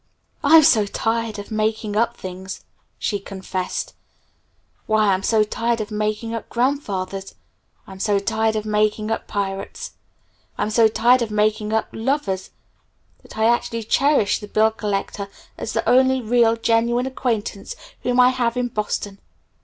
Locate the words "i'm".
0.43-0.63, 5.13-5.21, 7.85-7.99, 10.57-10.71